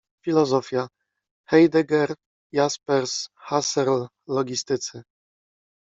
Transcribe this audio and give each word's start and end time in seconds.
Filozofia: 0.27 0.85
Heidegger, 1.53 2.15
Jaspers, 2.61 3.17
Husserl, 3.51 4.05
logistycy. 4.41 5.03